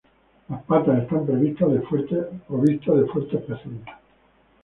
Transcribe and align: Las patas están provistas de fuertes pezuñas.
Las 0.49 0.63
patas 0.63 1.03
están 1.03 1.27
provistas 1.27 1.71
de 1.73 1.81
fuertes 1.81 3.43
pezuñas. 3.45 3.99